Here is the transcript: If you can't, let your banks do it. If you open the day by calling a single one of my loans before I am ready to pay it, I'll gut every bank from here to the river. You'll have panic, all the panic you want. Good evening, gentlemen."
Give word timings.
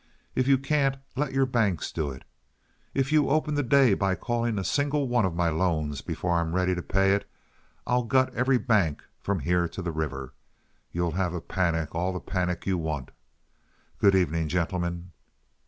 If 0.33 0.47
you 0.47 0.57
can't, 0.57 0.97
let 1.15 1.31
your 1.31 1.45
banks 1.45 1.91
do 1.91 2.09
it. 2.09 2.23
If 2.95 3.11
you 3.11 3.29
open 3.29 3.53
the 3.53 3.61
day 3.61 3.93
by 3.93 4.15
calling 4.15 4.57
a 4.57 4.63
single 4.63 5.07
one 5.07 5.25
of 5.25 5.35
my 5.35 5.49
loans 5.49 6.01
before 6.01 6.33
I 6.37 6.41
am 6.41 6.55
ready 6.55 6.73
to 6.73 6.81
pay 6.81 7.13
it, 7.13 7.29
I'll 7.85 8.01
gut 8.01 8.33
every 8.33 8.57
bank 8.57 9.03
from 9.19 9.41
here 9.41 9.67
to 9.67 9.81
the 9.83 9.91
river. 9.91 10.33
You'll 10.91 11.11
have 11.11 11.47
panic, 11.47 11.93
all 11.93 12.13
the 12.13 12.19
panic 12.19 12.65
you 12.65 12.79
want. 12.79 13.11
Good 13.99 14.15
evening, 14.15 14.47
gentlemen." 14.47 15.11